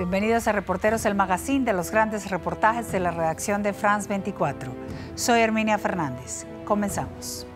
[0.00, 4.72] Bienvenidos a Reporteros, el magazine de los grandes reportajes de la redacción de France 24.
[5.14, 6.46] Soy Herminia Fernández.
[6.64, 7.46] Comenzamos.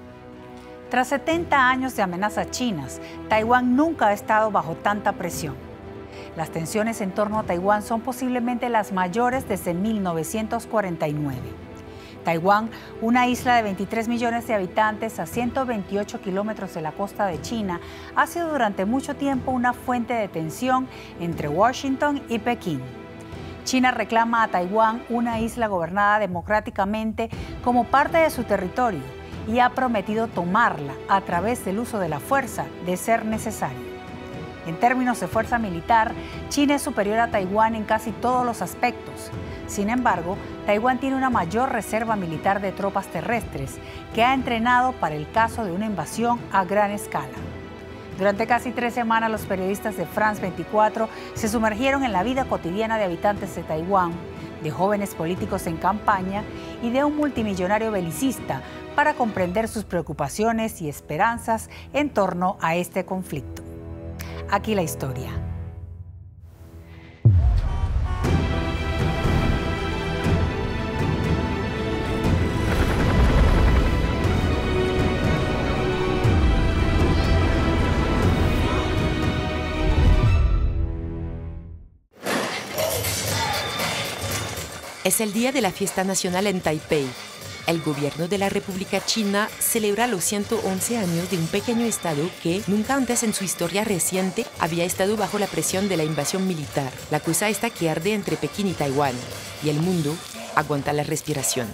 [0.91, 5.55] Tras 70 años de amenazas chinas, Taiwán nunca ha estado bajo tanta presión.
[6.37, 11.64] Las tensiones en torno a Taiwán son posiblemente las mayores desde 1949.
[12.25, 12.71] Taiwán,
[13.01, 17.81] una isla de 23 millones de habitantes a 128 kilómetros de la costa de China,
[18.17, 20.89] ha sido durante mucho tiempo una fuente de tensión
[21.21, 22.81] entre Washington y Pekín.
[23.65, 27.31] China reclama a Taiwán una isla gobernada democráticamente
[27.63, 29.01] como parte de su territorio
[29.49, 33.94] y ha prometido tomarla a través del uso de la fuerza de ser necesario.
[34.67, 36.13] En términos de fuerza militar,
[36.49, 39.31] China es superior a Taiwán en casi todos los aspectos.
[39.67, 43.77] Sin embargo, Taiwán tiene una mayor reserva militar de tropas terrestres
[44.15, 47.35] que ha entrenado para el caso de una invasión a gran escala.
[48.19, 52.97] Durante casi tres semanas, los periodistas de France 24 se sumergieron en la vida cotidiana
[52.97, 54.13] de habitantes de Taiwán,
[54.63, 56.45] de jóvenes políticos en campaña
[56.81, 58.63] y de un multimillonario belicista
[58.95, 63.64] para comprender sus preocupaciones y esperanzas en torno a este conflicto.
[64.51, 65.31] Aquí la historia.
[85.05, 87.07] Es el día de la fiesta nacional en Taipei.
[87.67, 92.63] El gobierno de la República China celebra los 111 años de un pequeño estado que
[92.67, 96.93] nunca antes en su historia reciente había estado bajo la presión de la invasión militar.
[97.11, 99.15] La cosa está que arde entre Pekín y Taiwán
[99.65, 100.15] y el mundo
[100.55, 101.67] aguanta la respiración.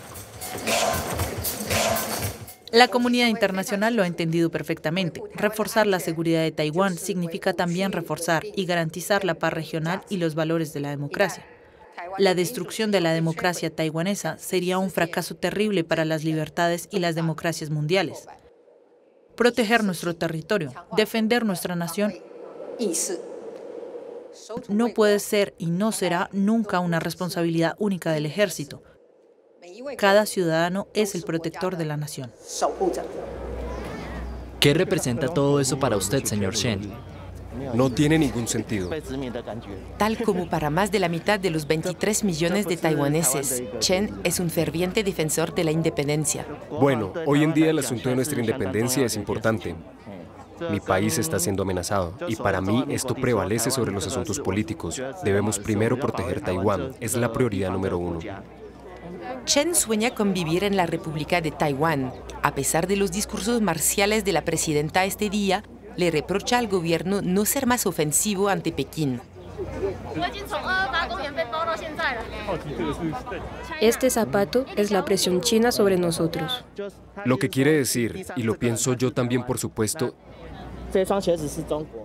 [2.71, 5.21] La comunidad internacional lo ha entendido perfectamente.
[5.35, 10.37] Reforzar la seguridad de Taiwán significa también reforzar y garantizar la paz regional y los
[10.37, 11.45] valores de la democracia.
[12.19, 17.15] La destrucción de la democracia taiwanesa sería un fracaso terrible para las libertades y las
[17.15, 18.27] democracias mundiales.
[19.37, 22.15] Proteger nuestro territorio, defender nuestra nación,
[24.69, 28.83] no puede ser y no será nunca una responsabilidad única del ejército.
[29.97, 32.33] Cada ciudadano es el protector de la nación.
[34.61, 36.93] ¿Qué representa todo eso para usted, señor Shen?
[37.75, 38.91] No tiene ningún sentido.
[39.97, 44.41] Tal como para más de la mitad de los 23 millones de taiwaneses, Chen es
[44.41, 46.47] un ferviente defensor de la independencia.
[46.71, 49.75] Bueno, hoy en día el asunto de nuestra independencia es importante.
[50.71, 55.01] Mi país está siendo amenazado y para mí esto prevalece sobre los asuntos políticos.
[55.25, 58.21] Debemos primero proteger Taiwán, es la prioridad número uno.
[59.45, 62.13] Chen sueña con vivir en la República de Taiwán.
[62.43, 65.63] A pesar de los discursos marciales de la presidenta este día,
[66.01, 69.21] le reprocha al gobierno no ser más ofensivo ante Pekín.
[73.83, 76.65] Este zapato es la presión china sobre nosotros.
[77.27, 80.15] Lo que quiere decir, y lo pienso yo también por supuesto,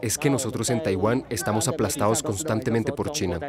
[0.01, 3.39] es que nosotros en Taiwán estamos aplastados constantemente por China.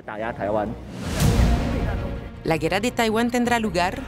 [2.45, 4.01] La guerra de Taiwán tendrá lugar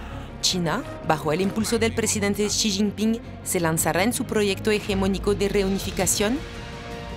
[0.48, 5.46] China, bajo el impulso del presidente Xi Jinping, se lanzará en su proyecto hegemónico de
[5.46, 6.38] reunificación.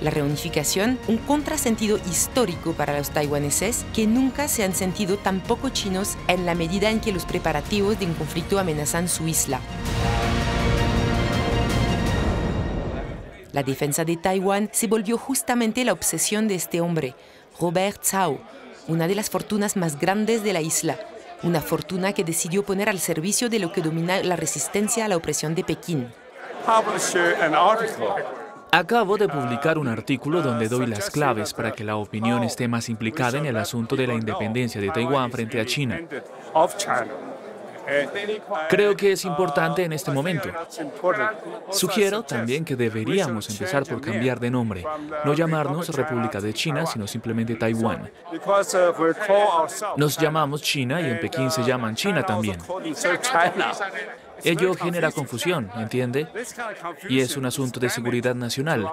[0.01, 5.69] La reunificación, un contrasentido histórico para los taiwaneses que nunca se han sentido tan poco
[5.69, 9.61] chinos en la medida en que los preparativos de un conflicto amenazan su isla.
[13.53, 17.15] La defensa de Taiwán se volvió justamente la obsesión de este hombre,
[17.61, 18.41] Robert Zhao,
[18.89, 20.99] una de las fortunas más grandes de la isla,
[21.43, 25.17] una fortuna que decidió poner al servicio de lo que domina la resistencia a la
[25.17, 26.11] opresión de Pekín.
[28.73, 32.87] Acabo de publicar un artículo donde doy las claves para que la opinión esté más
[32.87, 35.99] implicada en el asunto de la independencia de Taiwán frente a China.
[38.69, 40.49] Creo que es importante en este momento.
[41.71, 44.85] Sugiero también que deberíamos empezar por cambiar de nombre,
[45.25, 48.09] no llamarnos República de China, sino simplemente Taiwán.
[49.97, 52.57] Nos llamamos China y en Pekín se llaman China también.
[54.43, 56.27] Ello genera confusión, ¿entiende?
[57.09, 58.89] Y es un asunto de seguridad nacional.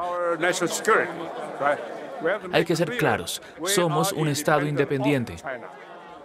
[2.53, 5.37] Hay que ser claros, somos un Estado independiente.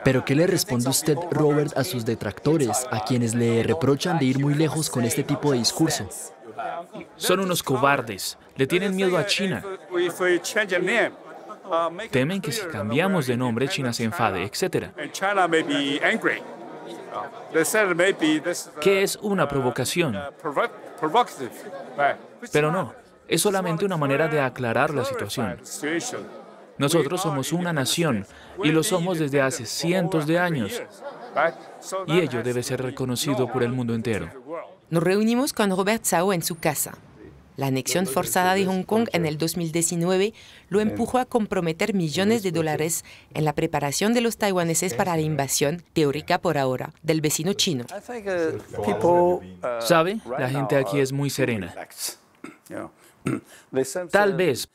[0.04, 4.40] Pero ¿qué le responde usted, Robert, a sus detractores, a quienes le reprochan de ir
[4.40, 6.08] muy lejos con este tipo de discurso?
[7.16, 9.64] Son unos cobardes, le tienen miedo a China.
[12.12, 14.88] Temen que si cambiamos de nombre China se enfade, etc.
[18.82, 20.20] Que es una provocación.
[22.52, 22.94] Pero no,
[23.28, 25.58] es solamente una manera de aclarar la situación.
[26.78, 28.26] Nosotros somos una nación
[28.64, 30.82] y lo somos desde hace cientos de años.
[32.08, 34.30] Y ello debe ser reconocido por el mundo entero.
[34.90, 36.98] Nos reunimos con Robert Tsao en su casa.
[37.56, 40.34] La anexión forzada de Hong Kong en el 2019
[40.70, 45.22] lo empujó a comprometer millones de dólares en la preparación de los taiwaneses para la
[45.22, 47.86] invasión, teórica por ahora, del vecino chino.
[49.80, 50.20] ¿Sabe?
[50.40, 51.76] La gente aquí es muy serena.
[54.12, 54.68] Tal vez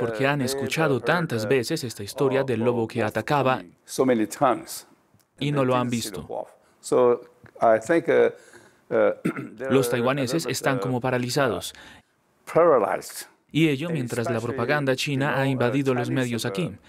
[0.00, 3.62] porque han escuchado tantas veces esta historia del lobo que atacaba
[5.38, 6.46] y no lo han visto.
[9.70, 11.72] Los taiwaneses están como paralizados.
[13.50, 16.72] Y ello mientras la propaganda china ha invadido los medios aquí.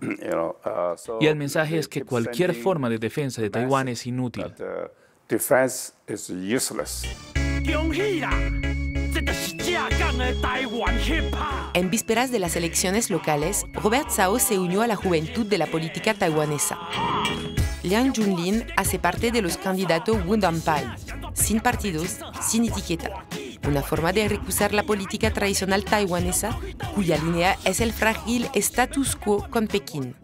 [1.20, 4.46] Y el mensaje es que cualquier forma de defensa de Taiwán es inútil.
[11.72, 15.66] En vísperas de las elecciones locales, Robert Tsao se unió a la juventud de la
[15.66, 16.78] política taiwanesa.
[17.84, 20.84] Liang Junlin hace parte de los candidatos Wundampai,
[21.34, 23.24] sin partidos, sin etiqueta.
[23.68, 26.56] Una forma de recusar la política tradicional taiwanesa,
[26.94, 30.14] cuya línea es el frágil status quo con Pekín.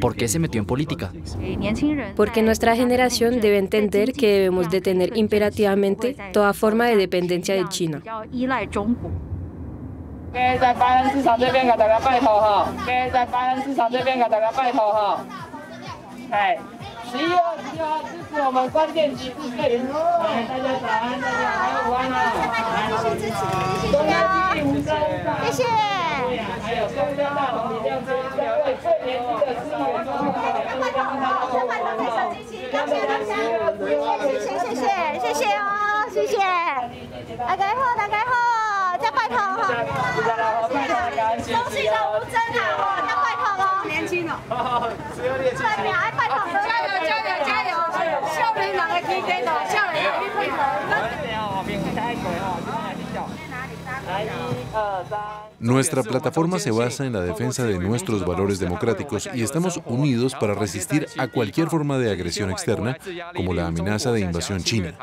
[0.00, 1.12] ¿Por qué se metió en política?
[2.16, 8.02] Porque nuestra generación debe entender que debemos detener imperativamente toda forma de dependencia de China.
[18.48, 21.52] 我们关键机部队，来大家早安，大家
[21.84, 23.04] 好，安啊，谢。
[23.04, 23.44] 谢支持，
[23.84, 23.92] 谢。
[23.92, 24.00] 谢，
[24.64, 24.88] 谢。
[24.88, 25.60] 谢，谢。
[25.60, 25.68] 谢，
[26.64, 29.84] 还有中央大楼李亮珍两位最年轻的司仪，
[30.32, 33.36] 快点，快点，快点，快点，手机机，感谢大家，
[33.76, 33.92] 谢。
[34.40, 34.72] 谢，谢。
[34.72, 34.80] 谢，谢。
[35.20, 35.36] 谢，谢。
[35.36, 36.40] 谢哦，谢谢，
[37.36, 39.68] 大家好，大家好，再拜托哈，
[40.72, 40.72] 谢
[41.44, 42.64] 谢，恭喜吴真啊，
[43.04, 45.52] 再拜托哦，年轻哦，只有点，
[55.60, 61.06] Nuestra plataforma se basa en la defensa de nuestros valores democráticos y estamos unidos para resistir
[61.18, 62.96] a cualquier forma de agresión externa,
[63.34, 64.94] como la amenaza de invasión china.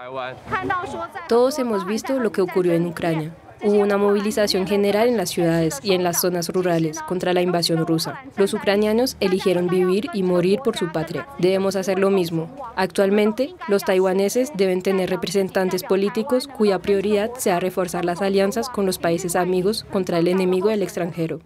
[1.28, 3.34] Todos hemos visto lo que ocurrió en Ucrania.
[3.64, 7.86] Hubo una movilización general en las ciudades y en las zonas rurales contra la invasión
[7.86, 8.22] rusa.
[8.36, 11.28] Los ucranianos eligieron vivir y morir por su patria.
[11.40, 12.50] Debemos hacer lo mismo.
[12.76, 19.00] Actualmente, los taiwaneses deben tener representantes políticos cuya prioridad sea reforzar las alianzas con los
[19.00, 21.40] países amigos contra el enemigo del extranjero.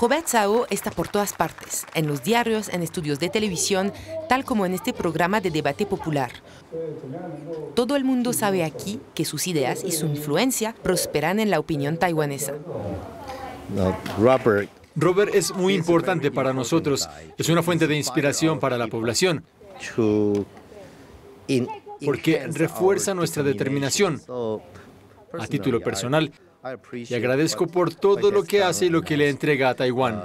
[0.00, 3.92] Robert Sao está por todas partes, en los diarios, en estudios de televisión,
[4.28, 6.32] tal como en este programa de debate popular.
[7.74, 11.98] Todo el mundo sabe aquí que sus ideas y su influencia prosperan en la opinión
[11.98, 12.54] taiwanesa.
[14.96, 17.08] Robert es muy importante para nosotros.
[17.38, 19.44] Es una fuente de inspiración para la población
[22.04, 24.20] porque refuerza nuestra determinación.
[25.38, 26.30] A título personal,
[26.92, 30.22] y agradezco por todo lo que hace y lo que le entrega a Taiwán.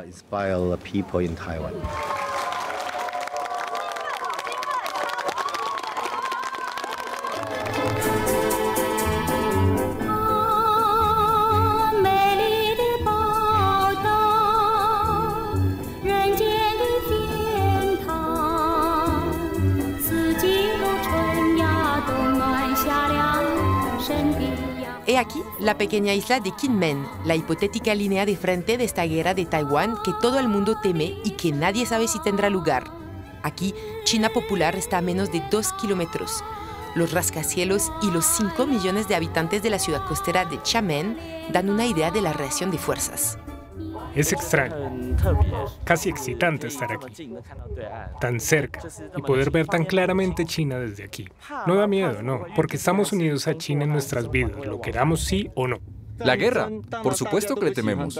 [25.67, 29.97] La pequeña isla de Kinmen, la hipotética línea de frente de esta guerra de Taiwán
[30.01, 32.89] que todo el mundo teme y que nadie sabe si tendrá lugar.
[33.43, 36.41] Aquí, China Popular está a menos de dos kilómetros.
[36.95, 41.17] Los rascacielos y los 5 millones de habitantes de la ciudad costera de Xiamen
[41.51, 43.37] dan una idea de la reacción de fuerzas.
[44.17, 44.75] Es extraño,
[45.83, 47.35] casi excitante estar aquí,
[48.19, 48.81] tan cerca
[49.15, 51.27] y poder ver tan claramente China desde aquí.
[51.67, 55.49] No da miedo, no, porque estamos unidos a China en nuestras vidas, lo queramos sí
[55.53, 55.77] o no.
[56.17, 56.67] La guerra,
[57.03, 58.19] por supuesto que le tememos.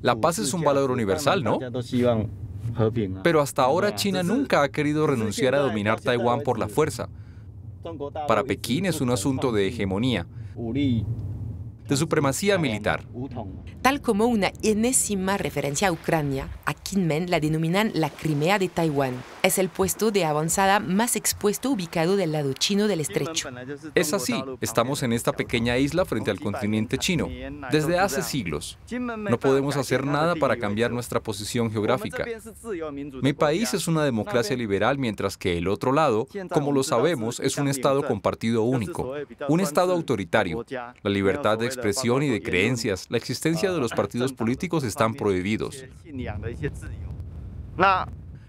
[0.00, 1.58] La paz es un valor universal, ¿no?
[3.22, 7.10] Pero hasta ahora China nunca ha querido renunciar a dominar Taiwán por la fuerza.
[8.26, 10.26] Para Pekín es un asunto de hegemonía
[11.88, 13.04] de supremacía militar.
[13.82, 19.14] Tal como una enésima referencia a Ucrania, a Kinmen la denominan la Crimea de Taiwán.
[19.44, 23.50] Es el puesto de avanzada más expuesto ubicado del lado chino del estrecho.
[23.94, 27.28] Es así, estamos en esta pequeña isla frente al continente chino,
[27.70, 28.78] desde hace siglos.
[28.90, 32.24] No podemos hacer nada para cambiar nuestra posición geográfica.
[33.22, 37.58] Mi país es una democracia liberal, mientras que el otro lado, como lo sabemos, es
[37.58, 39.14] un Estado con partido único,
[39.48, 40.64] un Estado autoritario.
[41.02, 45.84] La libertad de expresión y de creencias, la existencia de los partidos políticos están prohibidos.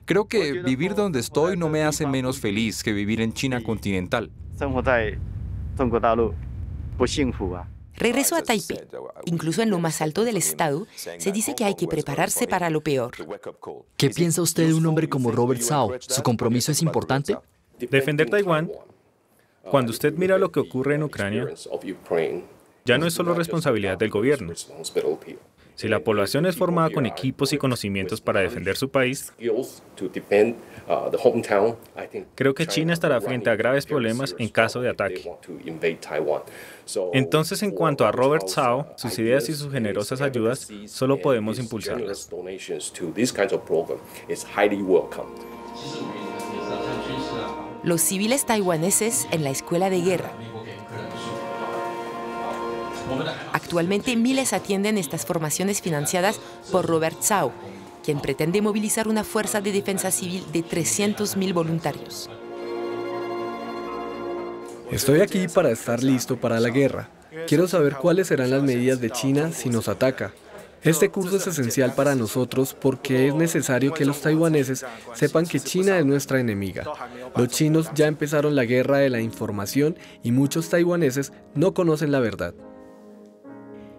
[0.05, 4.29] Creo que vivir donde estoy no me hace menos feliz que vivir en China continental.
[7.97, 8.81] Regreso a Taipei.
[9.25, 12.81] Incluso en lo más alto del estado, se dice que hay que prepararse para lo
[12.81, 13.13] peor.
[13.97, 15.93] ¿Qué piensa usted de un hombre como Robert Zhao?
[15.99, 17.37] ¿Su compromiso es importante?
[17.79, 18.71] Defender Taiwán,
[19.71, 21.47] cuando usted mira lo que ocurre en Ucrania,
[22.85, 24.53] ya no es solo responsabilidad del gobierno.
[25.75, 29.33] Si la población es formada con equipos y conocimientos para defender su país,
[32.35, 35.29] creo que China estará frente a graves problemas en caso de ataque.
[37.13, 42.29] Entonces, en cuanto a Robert Zhao, sus ideas y sus generosas ayudas, solo podemos impulsarlas.
[47.83, 50.31] Los civiles taiwaneses en la escuela de guerra
[53.65, 56.39] Actualmente miles atienden estas formaciones financiadas
[56.71, 57.51] por Robert Zhao,
[58.03, 62.29] quien pretende movilizar una fuerza de defensa civil de 300.000 voluntarios.
[64.91, 67.09] Estoy aquí para estar listo para la guerra.
[67.47, 70.31] Quiero saber cuáles serán las medidas de China si nos ataca.
[70.83, 75.97] Este curso es esencial para nosotros porque es necesario que los taiwaneses sepan que China
[75.97, 76.83] es nuestra enemiga.
[77.35, 82.19] Los chinos ya empezaron la guerra de la información y muchos taiwaneses no conocen la
[82.19, 82.53] verdad.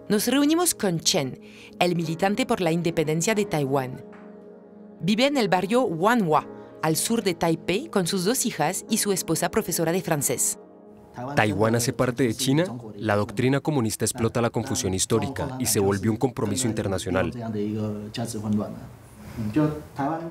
[0.09, 1.37] Nos reunimos con Chen,
[1.79, 4.05] el militante por la independencia de Taiwán.
[5.01, 6.47] Vive en el barrio Wanhua,
[6.81, 10.59] al sur de Taipei, con sus dos hijas y su esposa profesora de francés.
[11.35, 16.09] Taiwán hace parte de China, la doctrina comunista explota la confusión histórica y se volvió
[16.09, 17.33] un compromiso internacional.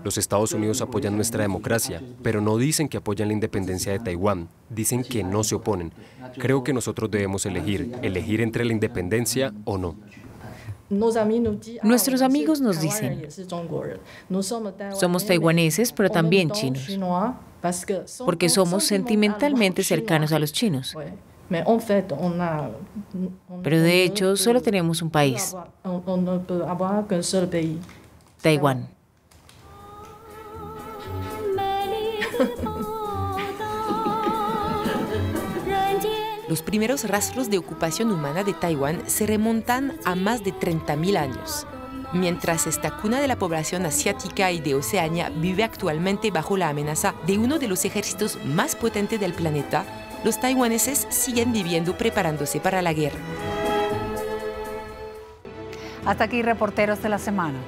[0.05, 4.49] Los Estados Unidos apoyan nuestra democracia, pero no dicen que apoyan la independencia de Taiwán,
[4.69, 5.93] dicen que no se oponen.
[6.39, 9.95] Creo que nosotros debemos elegir, elegir entre la independencia o no.
[11.83, 13.27] Nuestros amigos nos dicen,
[14.95, 16.89] somos taiwaneses, pero también chinos,
[18.25, 20.97] porque somos sentimentalmente cercanos a los chinos.
[23.63, 25.57] Pero de hecho, solo tenemos un país,
[28.43, 28.96] Taiwán.
[36.49, 41.67] Los primeros rastros de ocupación humana de Taiwán se remontan a más de 30.000 años.
[42.13, 47.17] Mientras esta cuna de la población asiática y de Oceania vive actualmente bajo la amenaza
[47.27, 49.85] de uno de los ejércitos más potentes del planeta,
[50.23, 53.19] los taiwaneses siguen viviendo preparándose para la guerra.
[56.05, 57.59] Hasta aquí, reporteros de la semana.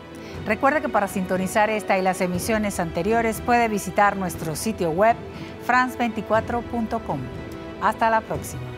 [0.46, 5.16] Recuerde que para sintonizar esta y las emisiones anteriores puede visitar nuestro sitio web
[5.66, 7.20] france24.com.
[7.82, 8.77] Hasta la próxima.